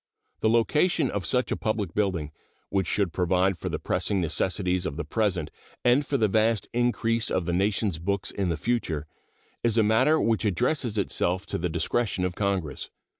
[0.39, 2.31] The location of such a public building,
[2.69, 5.51] which should provide for the pressing necessities of the present
[5.85, 9.05] and for the vast increase of the nation's books in the future,
[9.61, 12.89] is a matter which addresses itself to the discretion of Congress.